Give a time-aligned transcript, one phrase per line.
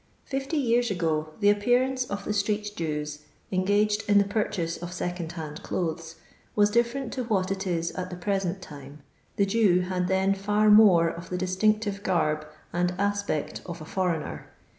[0.31, 3.19] Fmr years ago the appearance of the street Jews^
[3.51, 6.15] engaged in the fnrchase of second hand clothes,
[6.55, 9.03] was different to what it is at the present time.
[9.35, 14.47] The Jew then had fiir more of the distinctive garb and aspect of a foreigner.